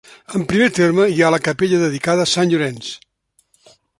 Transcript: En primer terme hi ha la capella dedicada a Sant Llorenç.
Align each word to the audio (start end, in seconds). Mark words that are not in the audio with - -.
En 0.37 0.45
primer 0.51 0.69
terme 0.77 1.05
hi 1.15 1.19
ha 1.25 1.29
la 1.35 1.41
capella 1.49 1.83
dedicada 1.83 2.27
a 2.27 2.31
Sant 2.33 2.53
Llorenç. 2.55 2.91